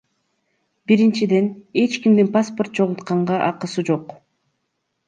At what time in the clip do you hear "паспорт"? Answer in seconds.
2.35-2.71